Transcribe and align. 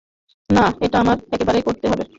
না, 0.49 0.65
এটা 0.81 0.97
আমার 0.99 1.17
একারই 1.35 1.63
করতে 1.67 1.85
হবে। 1.87 2.03